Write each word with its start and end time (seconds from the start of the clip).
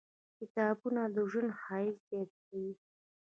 •کتابونه، 0.39 1.01
د 1.15 1.17
ژوند 1.31 1.51
ښایست 1.61 2.03
زیاتوي. 2.09 2.71